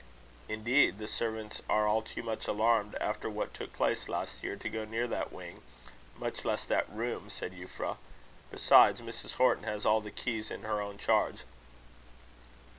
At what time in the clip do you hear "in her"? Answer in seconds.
10.49-10.81